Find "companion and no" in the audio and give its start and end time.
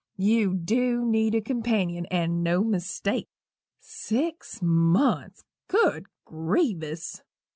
1.41-2.63